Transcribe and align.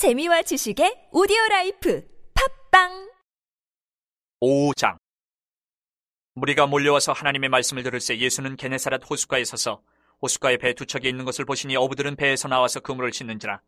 재미와 0.00 0.40
지식의 0.40 1.08
오디오 1.12 1.36
라이프 1.50 2.02
팟빵! 2.72 3.10
5장. 4.40 4.96
무리가 6.32 6.66
몰려와서 6.66 7.12
하나님의 7.12 7.50
말씀을 7.50 7.82
들을새 7.82 8.16
예수는 8.16 8.56
게네사렛 8.56 9.02
호숫가에 9.10 9.44
서서 9.44 9.82
호숫가에 10.22 10.56
배 10.56 10.72
두 10.72 10.86
척이 10.86 11.06
있는 11.06 11.26
것을 11.26 11.44
보시니 11.44 11.76
어부들은 11.76 12.16
배에서 12.16 12.48
나와서 12.48 12.80
그물을 12.80 13.12
씻는지라. 13.12 13.60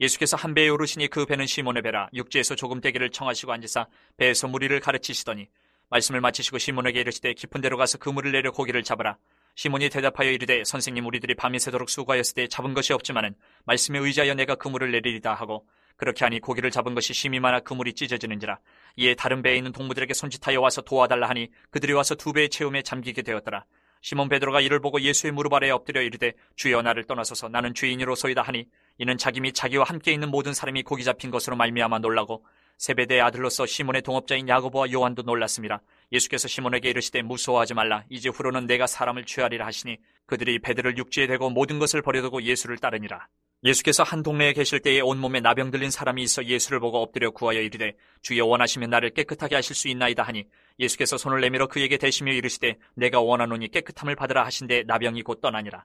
예수께서 0.00 0.36
한 0.36 0.54
배에 0.54 0.68
오르시니 0.68 1.08
그 1.08 1.26
배는 1.26 1.48
시몬의 1.48 1.82
배라. 1.82 2.08
육지에서 2.14 2.54
조금 2.54 2.80
떼기를 2.80 3.10
청하시고 3.10 3.50
앉으사 3.50 3.88
배에서 4.16 4.46
무리를 4.46 4.78
가르치시더니 4.78 5.48
말씀을 5.88 6.20
마치시고 6.20 6.58
시몬에게 6.58 7.00
이르시되 7.00 7.34
깊은 7.34 7.62
데로 7.62 7.76
가서 7.76 7.98
그물을 7.98 8.30
내려 8.30 8.52
고기를 8.52 8.84
잡으라. 8.84 9.18
시몬이 9.56 9.90
대답하여 9.90 10.30
이르되 10.30 10.62
선생님 10.62 11.04
우리들이 11.04 11.34
밤이 11.34 11.58
새도록 11.58 11.90
수고하였을 11.90 12.34
때 12.36 12.46
잡은 12.46 12.74
것이 12.74 12.92
없지만은 12.92 13.34
말씀에 13.64 13.98
의지하여 13.98 14.34
내가 14.34 14.54
그물을 14.54 14.92
내리리다 14.92 15.34
하고 15.34 15.66
그렇게 15.96 16.24
하니 16.24 16.40
고기를 16.40 16.70
잡은 16.70 16.94
것이 16.94 17.12
심이 17.12 17.40
많아 17.40 17.60
그물이 17.60 17.94
찢어지는지라 17.94 18.58
이에 18.96 19.14
다른 19.14 19.42
배에 19.42 19.56
있는 19.56 19.72
동무들에게 19.72 20.14
손짓하여 20.14 20.60
와서 20.60 20.82
도와달라 20.82 21.28
하니 21.28 21.48
그들이 21.70 21.92
와서 21.92 22.14
두 22.14 22.32
배의 22.32 22.48
채움에 22.48 22.82
잠기게 22.82 23.22
되었더라 23.22 23.64
시몬 24.02 24.28
베드로가 24.28 24.60
이를 24.60 24.80
보고 24.80 25.00
예수의 25.00 25.32
무릎 25.32 25.52
아래에 25.52 25.70
엎드려 25.70 26.00
이르되 26.00 26.32
주여 26.56 26.82
나를 26.82 27.04
떠나소서 27.04 27.48
나는 27.48 27.74
주인으로소이다 27.74 28.42
하니 28.42 28.66
이는 28.98 29.18
자기 29.18 29.40
및 29.40 29.54
자기와 29.54 29.84
함께 29.84 30.12
있는 30.12 30.30
모든 30.30 30.54
사람이 30.54 30.82
고기 30.82 31.04
잡힌 31.04 31.30
것으로 31.30 31.56
말미암아 31.56 31.98
놀라고 31.98 32.44
세베대의 32.80 33.20
아들로서 33.20 33.66
시몬의 33.66 34.00
동업자인 34.00 34.48
야고보와 34.48 34.90
요한도 34.90 35.20
놀랐습니다. 35.20 35.82
예수께서 36.12 36.48
시몬에게 36.48 36.88
이르시되 36.88 37.20
무서워하지 37.20 37.74
말라. 37.74 38.04
이제 38.08 38.30
후로는 38.30 38.66
내가 38.66 38.86
사람을 38.86 39.26
취하리라 39.26 39.66
하시니 39.66 39.98
그들이 40.24 40.58
배들을 40.60 40.96
육지에 40.96 41.26
대고 41.26 41.50
모든 41.50 41.78
것을 41.78 42.00
버려두고 42.00 42.42
예수를 42.42 42.78
따르니라. 42.78 43.28
예수께서 43.62 44.02
한 44.02 44.22
동네에 44.22 44.54
계실 44.54 44.80
때에 44.80 45.00
온몸에 45.00 45.40
나병 45.40 45.70
들린 45.70 45.90
사람이 45.90 46.22
있어 46.22 46.44
예수를 46.44 46.80
보고 46.80 47.02
엎드려 47.02 47.30
구하여 47.30 47.60
이르되 47.60 47.94
주여 48.22 48.46
원하시면 48.46 48.88
나를 48.88 49.10
깨끗하게 49.10 49.54
하실 49.54 49.76
수 49.76 49.88
있나이다 49.88 50.22
하니 50.22 50.46
예수께서 50.78 51.18
손을 51.18 51.42
내밀어 51.42 51.66
그에게 51.66 51.98
대시며 51.98 52.32
이르시되 52.32 52.78
내가 52.94 53.20
원하노니 53.20 53.68
깨끗함을 53.68 54.16
받으라 54.16 54.46
하신데 54.46 54.84
나병이 54.86 55.22
곧 55.22 55.42
떠나니라. 55.42 55.84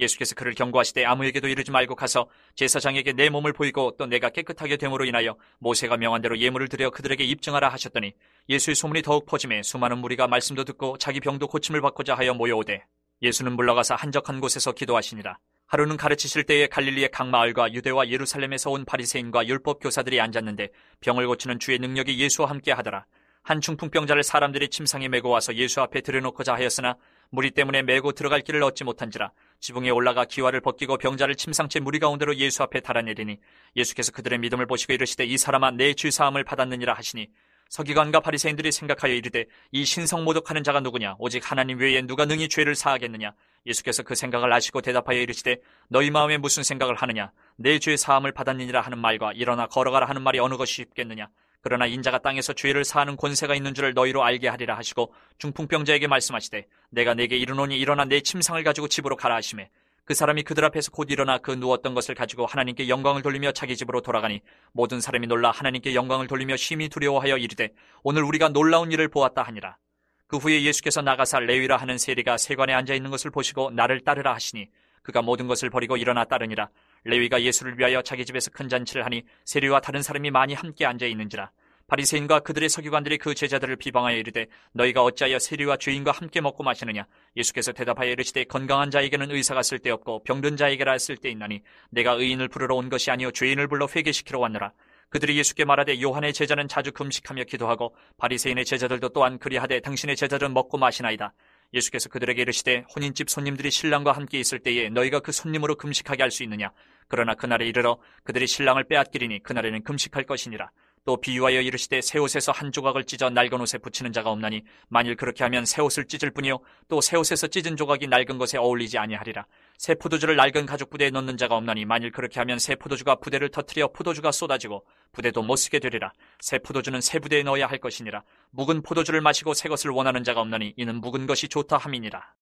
예수께서 0.00 0.34
그를 0.34 0.54
경고하시되 0.54 1.04
아무에게도 1.04 1.46
이르지 1.46 1.70
말고 1.70 1.94
가서 1.94 2.28
제사장에게 2.56 3.12
내 3.12 3.28
몸을 3.28 3.52
보이고 3.52 3.94
또 3.96 4.06
내가 4.06 4.30
깨끗하게 4.30 4.76
됨으로 4.76 5.04
인하여 5.04 5.36
모세가 5.60 5.98
명한 5.98 6.22
대로 6.22 6.36
예물을 6.36 6.66
드려 6.68 6.90
그들에게 6.90 7.22
입증하라 7.22 7.68
하셨더니 7.68 8.14
예수의 8.48 8.74
소문이 8.74 9.02
더욱 9.02 9.26
퍼짐에 9.26 9.62
수많은 9.62 9.98
무리가 9.98 10.26
말씀도 10.26 10.64
듣고 10.64 10.98
자기 10.98 11.20
병도 11.20 11.46
고침을 11.46 11.82
받고자 11.82 12.16
하여 12.16 12.34
모여오되 12.34 12.84
예수는 13.20 13.52
물러가서 13.52 13.94
한적한 13.94 14.40
곳에서 14.40 14.72
기도하시니라. 14.72 15.38
하루는 15.72 15.96
가르치실 15.96 16.44
때에 16.44 16.66
갈릴리의 16.66 17.08
각 17.10 17.28
마을과 17.28 17.72
유대와 17.72 18.10
예루살렘에서 18.10 18.70
온 18.70 18.84
바리새인과 18.84 19.46
율법 19.46 19.80
교사들이 19.80 20.20
앉았는데 20.20 20.68
병을 21.00 21.26
고치는 21.26 21.60
주의 21.60 21.78
능력이 21.78 22.18
예수와 22.18 22.50
함께 22.50 22.72
하더라. 22.72 23.06
한 23.42 23.62
중풍병자를 23.62 24.22
사람들이 24.22 24.68
침상에 24.68 25.08
메고 25.08 25.30
와서 25.30 25.54
예수 25.54 25.80
앞에 25.80 26.02
들여놓고자 26.02 26.52
하였으나 26.52 26.96
무리 27.30 27.50
때문에 27.50 27.80
메고 27.80 28.12
들어갈 28.12 28.42
길을 28.42 28.62
얻지 28.62 28.84
못한지라 28.84 29.32
지붕에 29.60 29.88
올라가 29.88 30.26
기와를 30.26 30.60
벗기고 30.60 30.98
병자를 30.98 31.36
침상채 31.36 31.80
무리 31.80 31.98
가운데로 31.98 32.36
예수 32.36 32.62
앞에 32.62 32.80
달아내리니 32.80 33.38
예수께서 33.74 34.12
그들의 34.12 34.40
믿음을 34.40 34.66
보시고 34.66 34.92
이르시되 34.92 35.24
이 35.24 35.38
사람아 35.38 35.70
내 35.70 35.94
죄 35.94 36.10
사함을 36.10 36.44
받았느니라 36.44 36.92
하시니 36.92 37.28
서기관과 37.72 38.20
바리새인들이 38.20 38.70
생각하여 38.70 39.14
이르되 39.14 39.46
이 39.70 39.86
신성 39.86 40.24
모독하는 40.24 40.62
자가 40.62 40.80
누구냐? 40.80 41.16
오직 41.18 41.50
하나님 41.50 41.78
외에 41.78 42.02
누가 42.02 42.26
능히 42.26 42.50
죄를 42.50 42.74
사하겠느냐? 42.74 43.32
예수께서 43.64 44.02
그 44.02 44.14
생각을 44.14 44.52
아시고 44.52 44.82
대답하여 44.82 45.18
이르시되 45.20 45.56
너희 45.88 46.10
마음에 46.10 46.36
무슨 46.36 46.64
생각을 46.64 46.96
하느냐? 46.96 47.32
내 47.56 47.78
죄 47.78 47.96
사함을 47.96 48.32
받았느니라 48.32 48.82
하는 48.82 48.98
말과 48.98 49.32
일어나 49.32 49.68
걸어가라 49.68 50.06
하는 50.06 50.20
말이 50.20 50.38
어느 50.38 50.58
것이 50.58 50.74
쉽겠느냐? 50.74 51.28
그러나 51.62 51.86
인자가 51.86 52.18
땅에서 52.18 52.52
죄를 52.52 52.84
사하는 52.84 53.16
권세가 53.16 53.54
있는 53.54 53.72
줄을 53.72 53.94
너희로 53.94 54.22
알게 54.22 54.48
하리라 54.48 54.76
하시고 54.76 55.14
중풍병자에게 55.38 56.08
말씀하시되 56.08 56.66
내가 56.90 57.14
내게 57.14 57.38
이르노니 57.38 57.78
일어나 57.78 58.04
내 58.04 58.20
침상을 58.20 58.62
가지고 58.64 58.88
집으로 58.88 59.16
가라 59.16 59.36
하시매 59.36 59.70
그 60.12 60.14
사람이 60.14 60.42
그들 60.42 60.62
앞에서 60.66 60.90
곧 60.90 61.10
일어나 61.10 61.38
그 61.38 61.52
누웠던 61.52 61.94
것을 61.94 62.14
가지고 62.14 62.44
하나님께 62.44 62.86
영광을 62.90 63.22
돌리며 63.22 63.52
자기 63.52 63.78
집으로 63.78 64.02
돌아가니 64.02 64.42
모든 64.74 65.00
사람이 65.00 65.26
놀라 65.26 65.50
하나님께 65.50 65.94
영광을 65.94 66.26
돌리며 66.26 66.58
심히 66.58 66.90
두려워하여 66.90 67.38
이르되 67.38 67.70
오늘 68.02 68.22
우리가 68.22 68.50
놀라운 68.50 68.92
일을 68.92 69.08
보았다 69.08 69.42
하니라. 69.42 69.78
그 70.26 70.36
후에 70.36 70.64
예수께서 70.64 71.00
나가사 71.00 71.40
레위라 71.40 71.78
하는 71.78 71.96
세리가 71.96 72.36
세관에 72.36 72.74
앉아 72.74 72.92
있는 72.92 73.10
것을 73.10 73.30
보시고 73.30 73.70
나를 73.70 74.00
따르라 74.00 74.34
하시니 74.34 74.68
그가 75.02 75.22
모든 75.22 75.46
것을 75.46 75.70
버리고 75.70 75.96
일어나 75.96 76.24
따르니라. 76.24 76.68
레위가 77.04 77.40
예수를 77.40 77.78
위하여 77.78 78.02
자기 78.02 78.26
집에서 78.26 78.50
큰 78.50 78.68
잔치를 78.68 79.06
하니 79.06 79.24
세리와 79.46 79.80
다른 79.80 80.02
사람이 80.02 80.30
많이 80.30 80.52
함께 80.52 80.84
앉아 80.84 81.06
있는지라 81.06 81.50
바리새인과 81.86 82.40
그들의 82.40 82.68
서기관들이 82.68 83.18
그 83.18 83.34
제자들을 83.34 83.76
비방하여 83.76 84.16
이르되 84.16 84.46
너희가 84.72 85.02
어찌하여 85.02 85.38
세리와 85.38 85.76
죄인과 85.76 86.12
함께 86.12 86.40
먹고 86.40 86.62
마시느냐? 86.62 87.06
예수께서 87.36 87.72
대답하여 87.72 88.10
이르시되 88.10 88.44
건강한 88.44 88.90
자에게는 88.90 89.30
의사가 89.30 89.62
쓸데없고 89.62 90.24
병든 90.24 90.56
자에게라 90.56 90.98
쓸데있나니 90.98 91.62
내가 91.90 92.12
의인을 92.12 92.48
부르러 92.48 92.76
온 92.76 92.88
것이 92.88 93.10
아니요 93.10 93.30
죄인을 93.32 93.68
불러 93.68 93.86
회개시키러 93.94 94.38
왔노라. 94.38 94.72
그들이 95.10 95.36
예수께 95.36 95.66
말하되 95.66 96.00
요한의 96.00 96.32
제자는 96.32 96.68
자주 96.68 96.90
금식하며 96.90 97.44
기도하고 97.44 97.94
바리새인의 98.16 98.64
제자들도 98.64 99.10
또한 99.10 99.38
그리하되 99.38 99.80
당신의 99.80 100.16
제자들은 100.16 100.54
먹고 100.54 100.78
마시나이다. 100.78 101.34
예수께서 101.74 102.08
그들에게 102.08 102.40
이르시되 102.40 102.84
혼인집 102.94 103.28
손님들이 103.28 103.70
신랑과 103.70 104.12
함께 104.12 104.38
있을 104.38 104.58
때에 104.58 104.88
너희가 104.88 105.20
그 105.20 105.32
손님으로 105.32 105.76
금식하게 105.76 106.22
할 106.22 106.30
수 106.30 106.42
있느냐? 106.44 106.72
그러나 107.08 107.34
그날에 107.34 107.66
이르러 107.66 107.98
그들이 108.24 108.46
신랑을 108.46 108.84
빼앗기리니 108.84 109.42
그날에는 109.42 109.82
금식할 109.82 110.24
것이니라 110.24 110.70
또 111.04 111.16
비유하여 111.16 111.60
이르시되 111.60 112.00
새 112.00 112.18
옷에서 112.18 112.52
한 112.52 112.70
조각을 112.70 113.04
찢어 113.04 113.28
낡은 113.30 113.60
옷에 113.60 113.78
붙이는 113.78 114.12
자가 114.12 114.30
없나니 114.30 114.62
만일 114.88 115.16
그렇게 115.16 115.42
하면 115.44 115.64
새 115.64 115.82
옷을 115.82 116.06
찢을 116.06 116.30
뿐이요 116.30 116.60
또 116.88 117.00
새 117.00 117.16
옷에서 117.16 117.48
찢은 117.48 117.76
조각이 117.76 118.06
낡은 118.06 118.38
것에 118.38 118.58
어울리지 118.58 118.98
아니하리라. 118.98 119.46
새 119.78 119.94
포도주를 119.94 120.36
낡은 120.36 120.66
가죽 120.66 120.90
부대에 120.90 121.10
넣는 121.10 121.36
자가 121.36 121.56
없나니 121.56 121.84
만일 121.84 122.12
그렇게 122.12 122.38
하면 122.40 122.58
새 122.58 122.76
포도주가 122.76 123.16
부대를 123.16 123.48
터뜨려 123.48 123.88
포도주가 123.92 124.30
쏟아지고 124.30 124.86
부대도 125.10 125.42
못 125.42 125.56
쓰게 125.56 125.80
되리라. 125.80 126.12
새 126.40 126.58
포도주는 126.58 127.00
새 127.00 127.18
부대에 127.18 127.42
넣어야 127.42 127.66
할 127.66 127.78
것이니라. 127.78 128.22
묵은 128.52 128.82
포도주를 128.82 129.20
마시고 129.20 129.54
새 129.54 129.68
것을 129.68 129.90
원하는 129.90 130.22
자가 130.22 130.40
없나니 130.40 130.74
이는 130.76 131.00
묵은 131.00 131.26
것이 131.26 131.48
좋다 131.48 131.78
함이니라 131.78 132.34